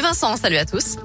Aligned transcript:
Vincent, 0.00 0.36
salut 0.36 0.56
à 0.56 0.64
tous. 0.64 0.96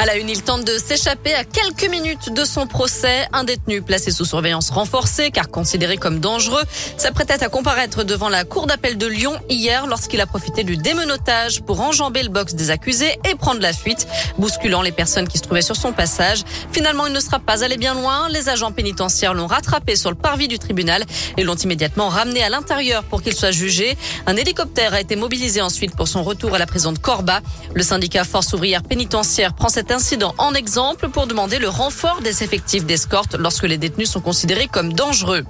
À 0.00 0.06
la 0.06 0.16
une, 0.16 0.28
il 0.28 0.42
tente 0.42 0.64
de 0.64 0.76
s'échapper 0.76 1.32
à 1.34 1.44
quelques 1.44 1.88
minutes 1.88 2.32
de 2.32 2.44
son 2.44 2.66
procès. 2.66 3.26
Un 3.32 3.44
détenu 3.44 3.80
placé 3.80 4.10
sous 4.10 4.24
surveillance 4.24 4.70
renforcée 4.70 5.30
car 5.30 5.48
considéré 5.48 5.96
comme 5.98 6.18
dangereux 6.18 6.62
s'apprêtait 6.96 7.42
à 7.44 7.48
comparaître 7.48 8.02
devant 8.02 8.28
la 8.28 8.44
cour 8.44 8.66
d'appel 8.66 8.98
de 8.98 9.06
Lyon 9.06 9.38
hier 9.48 9.86
lorsqu'il 9.86 10.20
a 10.20 10.26
profité 10.26 10.64
du 10.64 10.76
démenotage 10.76 11.62
pour 11.62 11.80
enjamber 11.80 12.24
le 12.24 12.28
box 12.28 12.54
des 12.54 12.70
accusés 12.70 13.18
et 13.30 13.36
prendre 13.36 13.60
la 13.60 13.72
fuite, 13.72 14.08
bousculant 14.36 14.82
les 14.82 14.90
personnes 14.90 15.28
qui 15.28 15.38
se 15.38 15.44
trouvaient 15.44 15.62
sur 15.62 15.76
son 15.76 15.92
passage. 15.92 16.42
Finalement, 16.72 17.06
il 17.06 17.12
ne 17.12 17.20
sera 17.20 17.38
pas 17.38 17.62
allé 17.62 17.76
bien 17.76 17.94
loin. 17.94 18.28
Les 18.28 18.48
agents 18.48 18.72
pénitentiaires 18.72 19.32
l'ont 19.32 19.46
rattrapé 19.46 19.94
sur 19.94 20.10
le 20.10 20.16
parvis 20.16 20.48
du 20.48 20.58
tribunal 20.58 21.04
et 21.36 21.44
l'ont 21.44 21.54
immédiatement 21.54 22.08
ramené 22.08 22.42
à 22.42 22.48
l'intérieur 22.48 23.04
pour 23.04 23.22
qu'il 23.22 23.34
soit 23.34 23.52
jugé. 23.52 23.96
Un 24.26 24.36
hélicoptère 24.36 24.92
a 24.92 25.00
été 25.00 25.14
mobilisé 25.14 25.62
ensuite 25.62 25.94
pour 25.94 26.08
son 26.08 26.24
retour 26.24 26.52
à 26.54 26.58
la 26.58 26.66
prison 26.66 26.90
de 26.90 26.98
Corba. 26.98 27.40
Le 27.74 27.82
syndicat 27.84 28.24
Force 28.24 28.52
ouvrière 28.52 28.82
pénitentiaire 28.82 29.54
prend 29.54 29.68
cet 29.84 29.92
incident 29.92 30.34
en 30.38 30.54
exemple 30.54 31.10
pour 31.10 31.26
demander 31.26 31.58
le 31.58 31.68
renfort 31.68 32.22
des 32.22 32.42
effectifs 32.42 32.86
d'escorte 32.86 33.34
lorsque 33.34 33.64
les 33.64 33.76
détenus 33.76 34.10
sont 34.10 34.22
considérés 34.22 34.66
comme 34.66 34.94
dangereux. 34.94 35.44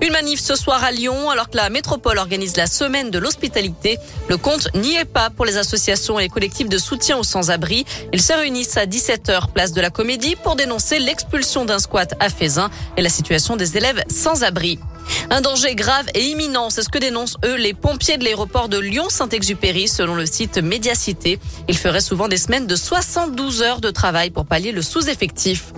Une 0.00 0.12
manif 0.12 0.38
ce 0.38 0.54
soir 0.54 0.84
à 0.84 0.92
Lyon 0.92 1.30
alors 1.30 1.50
que 1.50 1.56
la 1.56 1.68
métropole 1.68 2.18
organise 2.18 2.56
la 2.56 2.68
semaine 2.68 3.10
de 3.10 3.18
l'hospitalité. 3.18 3.98
Le 4.28 4.36
compte 4.36 4.68
n'y 4.76 4.94
est 4.94 5.04
pas 5.04 5.30
pour 5.30 5.46
les 5.46 5.56
associations 5.56 6.20
et 6.20 6.22
les 6.22 6.28
collectifs 6.28 6.68
de 6.68 6.78
soutien 6.78 7.16
aux 7.18 7.24
sans-abri. 7.24 7.84
Ils 8.12 8.22
se 8.22 8.32
réunissent 8.32 8.76
à 8.76 8.86
17h 8.86 9.50
place 9.52 9.72
de 9.72 9.80
la 9.80 9.90
Comédie 9.90 10.36
pour 10.36 10.54
dénoncer 10.54 11.00
l'expulsion 11.00 11.64
d'un 11.64 11.80
squat 11.80 12.14
à 12.20 12.28
Fézin 12.28 12.70
et 12.96 13.02
la 13.02 13.08
situation 13.08 13.56
des 13.56 13.76
élèves 13.76 14.04
sans 14.08 14.44
abri. 14.44 14.78
Un 15.30 15.40
danger 15.40 15.74
grave 15.74 16.06
et 16.14 16.22
imminent, 16.24 16.70
c'est 16.70 16.82
ce 16.82 16.88
que 16.88 16.98
dénoncent 16.98 17.36
eux 17.44 17.56
les 17.56 17.74
pompiers 17.74 18.18
de 18.18 18.24
l'aéroport 18.24 18.68
de 18.68 18.78
Lyon-Saint-Exupéry 18.78 19.88
selon 19.88 20.14
le 20.14 20.26
site 20.26 20.58
Médiacité. 20.58 21.38
Ils 21.68 21.78
feraient 21.78 22.00
souvent 22.00 22.28
des 22.28 22.36
semaines 22.36 22.66
de 22.66 22.76
72 22.76 23.62
heures 23.62 23.80
de 23.80 23.90
travail 23.90 24.30
pour 24.30 24.46
pallier 24.46 24.72
le 24.72 24.82
sous-effectif. 24.82 25.72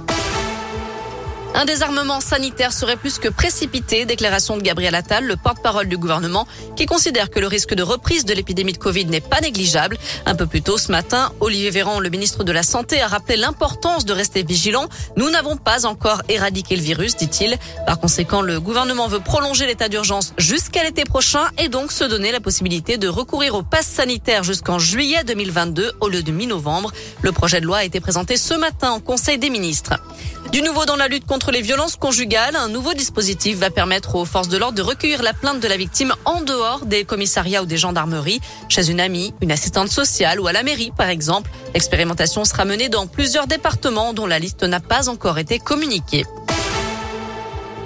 Un 1.57 1.67
désarmement 1.67 2.21
sanitaire 2.21 2.73
serait 2.73 2.97
plus 2.97 3.19
que 3.21 3.29
précipité, 3.29 4.07
déclaration 4.07 4.57
de 4.57 4.63
Gabriel 4.63 4.97
Attal, 4.97 5.25
le 5.25 5.37
porte-parole 5.37 5.89
du 5.89 5.97
gouvernement, 5.97 6.49
qui 6.75 6.85
considère 6.85 7.31
que 7.31 7.39
le 7.39 7.47
risque 7.47 7.75
de 7.75 7.85
reprise 7.85 8.25
de 8.25 8.35
l'épidémie 8.35 8.73
de 8.73 8.79
Covid 8.79 9.07
n'est 9.07 9.21
pas 9.21 9.41
négligeable. 9.41 9.97
Un 10.27 10.35
peu 10.35 10.49
plus 10.49 10.63
tôt 10.63 10.79
ce 10.79 10.91
matin, 10.91 11.31
Olivier 11.39 11.71
Véran, 11.71 12.01
le 12.01 12.09
ministre 12.09 12.43
de 12.43 12.51
la 12.51 12.65
Santé, 12.65 13.01
a 13.01 13.07
rappelé 13.07 13.37
l'importance 13.37 14.05
de 14.05 14.13
rester 14.13 14.43
vigilant. 14.43 14.89
Nous 15.17 15.31
n'avons 15.31 15.57
pas 15.57 15.87
encore 15.87 16.23
éradiqué 16.29 16.75
le 16.75 16.83
virus, 16.83 17.15
dit-il. 17.15 17.57
Par 17.87 18.01
conséquent, 18.01 18.43
le 18.43 18.59
gouvernement 18.59 19.07
veut 19.07 19.21
prolonger 19.21 19.69
l'état 19.69 19.89
d'urgence 19.89 20.35
jusqu'à 20.37 20.83
l'été 20.83 21.05
prochain 21.05 21.45
et 21.59 21.69
donc 21.69 21.93
se 21.93 22.03
donner 22.03 22.33
la 22.33 22.41
possibilité 22.41 22.99
de 22.99 23.07
recourir 23.07 23.55
au 23.55 23.63
pass 23.63 23.87
sanitaire 23.87 24.43
jusqu'en 24.43 24.81
juillet 24.81 25.23
2022 25.23 25.93
au 26.01 26.09
lieu 26.09 26.25
de 26.25 26.33
mi-novembre. 26.33 26.93
Le 27.23 27.31
projet 27.31 27.61
de 27.61 27.67
loi 27.67 27.79
a 27.79 27.85
été 27.85 28.01
présenté 28.01 28.37
ce 28.37 28.55
matin 28.55 28.95
au 28.95 29.01
Conseil 29.01 29.39
des 29.39 29.51
ministres. 29.51 29.95
Du 30.51 30.63
nouveau 30.63 30.85
dans 30.85 30.97
la 30.97 31.09
lutte 31.09 31.27
contre 31.27 31.44
les 31.51 31.63
violences 31.63 31.97
conjugales, 31.97 32.57
un 32.57 32.69
nouveau 32.69 32.95
dispositif 32.95 33.59
va 33.59 33.71
permettre 33.71 34.15
aux 34.15 34.25
forces 34.25 34.49
de 34.49 34.57
l'ordre 34.57 34.77
de 34.77 34.83
recueillir 34.83 35.23
la 35.23 35.33
plainte 35.33 35.61
de 35.61 35.69
la 35.69 35.77
victime 35.77 36.15
en 36.25 36.41
dehors 36.41 36.87
des 36.87 37.05
commissariats 37.05 37.63
ou 37.63 37.67
des 37.67 37.77
gendarmeries, 37.77 38.41
chez 38.69 38.91
une 38.91 39.01
amie, 39.01 39.35
une 39.41 39.53
assistante 39.53 39.89
sociale 39.89 40.41
ou 40.41 40.47
à 40.47 40.53
la 40.53 40.63
mairie 40.63 40.93
par 40.97 41.09
exemple. 41.09 41.51
L'expérimentation 41.75 42.45
sera 42.45 42.65
menée 42.65 42.89
dans 42.89 43.07
plusieurs 43.07 43.47
départements 43.47 44.13
dont 44.13 44.27
la 44.27 44.39
liste 44.39 44.63
n'a 44.63 44.81
pas 44.81 45.09
encore 45.09 45.39
été 45.39 45.59
communiquée. 45.59 46.25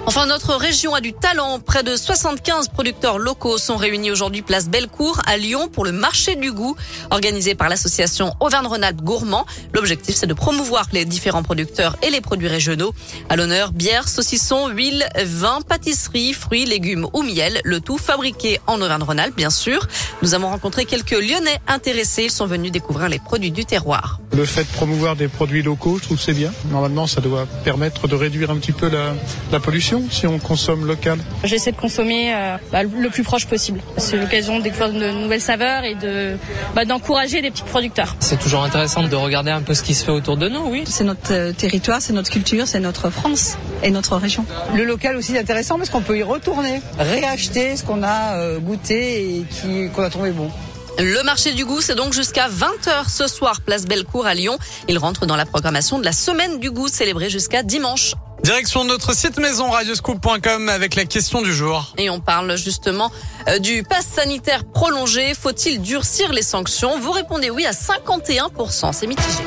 Enfin, 0.08 0.24
notre 0.24 0.54
région 0.54 0.94
a 0.94 1.02
du 1.02 1.12
talent. 1.12 1.60
Près 1.60 1.82
de 1.82 1.94
75 1.94 2.68
producteurs 2.68 3.18
locaux 3.18 3.58
sont 3.58 3.76
réunis 3.76 4.10
aujourd'hui 4.10 4.40
place 4.40 4.70
Bellecour 4.70 5.20
à 5.26 5.36
Lyon 5.36 5.68
pour 5.68 5.84
le 5.84 5.92
marché 5.92 6.34
du 6.34 6.50
goût 6.50 6.74
organisé 7.10 7.54
par 7.54 7.68
l'association 7.68 8.32
Auvergne-Rhône-Alpes 8.40 9.02
Gourmand. 9.02 9.44
L'objectif, 9.74 10.16
c'est 10.16 10.26
de 10.26 10.32
promouvoir 10.32 10.86
les 10.94 11.04
différents 11.04 11.42
producteurs 11.42 11.98
et 12.00 12.08
les 12.08 12.22
produits 12.22 12.48
régionaux. 12.48 12.94
À 13.28 13.36
l'honneur, 13.36 13.70
bière, 13.70 14.08
saucisson, 14.08 14.68
huile, 14.68 15.06
vin, 15.22 15.60
pâtisserie, 15.60 16.32
fruits, 16.32 16.64
légumes 16.64 17.06
ou 17.12 17.22
miel. 17.22 17.60
Le 17.64 17.80
tout 17.80 17.98
fabriqué 17.98 18.60
en 18.66 18.80
Auvergne-Rhône-Alpes, 18.80 19.36
bien 19.36 19.50
sûr. 19.50 19.86
Nous 20.22 20.32
avons 20.32 20.48
rencontré 20.48 20.86
quelques 20.86 21.10
Lyonnais 21.10 21.60
intéressés. 21.66 22.22
Ils 22.22 22.30
sont 22.30 22.46
venus 22.46 22.72
découvrir 22.72 23.10
les 23.10 23.18
produits 23.18 23.50
du 23.50 23.66
terroir. 23.66 24.20
Le 24.32 24.46
fait 24.46 24.64
de 24.64 24.72
promouvoir 24.72 25.16
des 25.16 25.28
produits 25.28 25.62
locaux, 25.62 25.98
je 25.98 26.04
trouve 26.04 26.16
que 26.16 26.22
c'est 26.22 26.32
bien. 26.32 26.52
Normalement, 26.70 27.06
ça 27.06 27.20
doit 27.20 27.46
permettre 27.62 28.08
de 28.08 28.14
réduire 28.14 28.50
un 28.50 28.56
petit 28.56 28.72
peu 28.72 28.88
la, 28.88 29.14
la 29.52 29.60
pollution 29.60 29.97
si 30.10 30.26
on 30.26 30.38
consomme 30.38 30.86
local 30.86 31.18
J'essaie 31.44 31.72
de 31.72 31.76
consommer 31.76 32.34
euh, 32.34 32.56
bah, 32.72 32.82
le 32.82 33.08
plus 33.10 33.22
proche 33.22 33.46
possible. 33.46 33.80
C'est 33.96 34.16
l'occasion 34.16 34.58
de 34.58 34.62
découvrir 34.62 34.92
de 34.92 35.10
nouvelles 35.10 35.40
saveurs 35.40 35.84
et 35.84 35.94
de 35.94 36.36
bah, 36.74 36.84
d'encourager 36.84 37.42
des 37.42 37.50
petits 37.50 37.62
producteurs. 37.62 38.16
C'est 38.20 38.38
toujours 38.38 38.62
intéressant 38.62 39.02
de 39.02 39.16
regarder 39.16 39.50
un 39.50 39.62
peu 39.62 39.74
ce 39.74 39.82
qui 39.82 39.94
se 39.94 40.04
fait 40.04 40.10
autour 40.10 40.36
de 40.36 40.48
nous, 40.48 40.68
oui. 40.68 40.84
C'est 40.86 41.04
notre 41.04 41.32
euh, 41.32 41.52
territoire, 41.52 42.00
c'est 42.00 42.12
notre 42.12 42.30
culture, 42.30 42.66
c'est 42.66 42.80
notre 42.80 43.10
France 43.10 43.56
et 43.82 43.90
notre 43.90 44.16
région. 44.16 44.44
Le 44.74 44.84
local 44.84 45.16
aussi 45.16 45.34
est 45.34 45.38
intéressant 45.38 45.76
parce 45.76 45.90
qu'on 45.90 46.02
peut 46.02 46.18
y 46.18 46.22
retourner, 46.22 46.80
réacheter 46.98 47.76
ce 47.76 47.84
qu'on 47.84 48.02
a 48.02 48.36
euh, 48.36 48.58
goûté 48.58 49.38
et 49.38 49.44
qui 49.50 49.88
qu'on 49.90 50.02
a 50.02 50.10
trouvé 50.10 50.30
bon. 50.30 50.50
Le 50.98 51.22
marché 51.22 51.52
du 51.52 51.64
goût, 51.64 51.80
c'est 51.80 51.94
donc 51.94 52.12
jusqu'à 52.12 52.48
20h 52.48 53.08
ce 53.08 53.28
soir, 53.28 53.60
place 53.60 53.84
Bellecour 53.84 54.26
à 54.26 54.34
Lyon. 54.34 54.58
Il 54.88 54.98
rentre 54.98 55.26
dans 55.26 55.36
la 55.36 55.46
programmation 55.46 56.00
de 56.00 56.04
la 56.04 56.10
semaine 56.10 56.58
du 56.58 56.72
goût 56.72 56.88
célébrée 56.88 57.30
jusqu'à 57.30 57.62
dimanche. 57.62 58.14
Direction 58.42 58.84
notre 58.84 59.14
site 59.14 59.38
maison 59.38 59.70
radioscoop.com 59.70 60.68
avec 60.68 60.94
la 60.94 61.04
question 61.04 61.42
du 61.42 61.52
jour. 61.52 61.92
Et 61.98 62.08
on 62.08 62.20
parle 62.20 62.56
justement 62.56 63.10
euh, 63.48 63.58
du 63.58 63.82
pass 63.82 64.06
sanitaire 64.06 64.64
prolongé. 64.64 65.34
Faut-il 65.34 65.80
durcir 65.80 66.32
les 66.32 66.42
sanctions? 66.42 66.98
Vous 66.98 67.10
répondez 67.10 67.50
oui 67.50 67.66
à 67.66 67.72
51%. 67.72 68.92
C'est 68.92 69.06
mitigé. 69.06 69.42